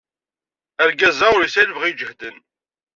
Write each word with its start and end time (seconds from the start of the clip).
Argaz-a 0.83 1.27
ur 1.35 1.41
yesɛi 1.43 1.63
lebɣi 1.65 1.87
ijehden. 1.91 2.37